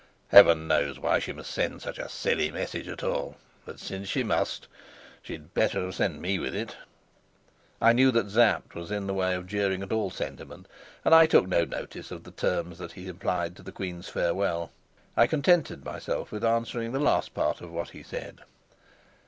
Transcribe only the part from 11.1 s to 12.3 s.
I took no notice of